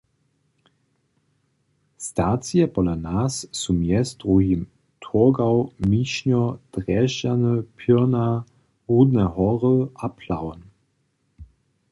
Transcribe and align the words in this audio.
Stacije 2.03 2.67
pola 2.77 2.93
nas 3.01 3.35
su 3.59 3.75
mjez 3.81 4.13
druhim 4.23 4.63
Torgau, 5.07 5.59
Mišnjo, 5.91 6.39
Drježdźany, 6.79 7.53
Pirna, 7.83 8.25
Rudne 8.93 9.27
hory 9.37 9.73
a 10.09 10.09
Plauen. 10.23 10.65